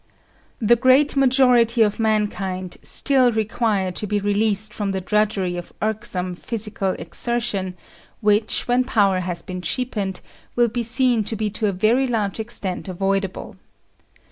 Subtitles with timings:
[0.57, 6.33] The great majority of mankind still require to be released from the drudgery of irksome,
[6.33, 7.75] physical exertion,
[8.19, 10.21] which, when power has been cheapened,
[10.55, 13.57] will be seen to be to a very large extent avoidable.